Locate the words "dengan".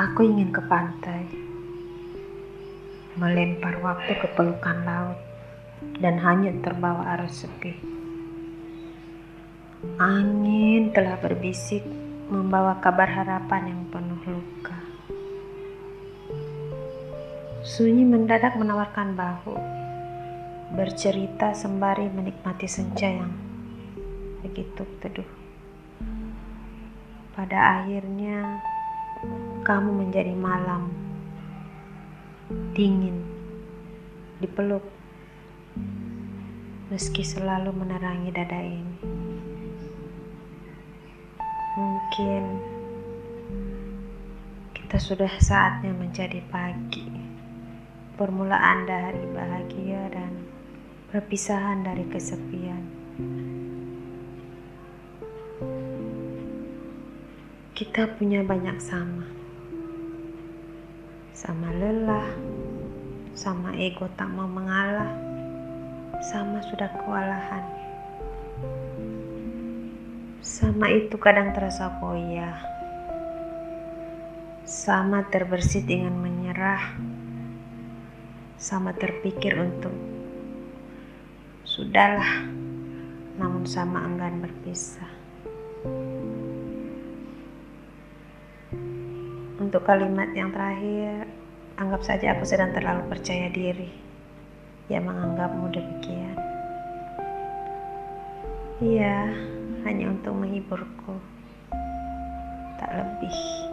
75.88-76.12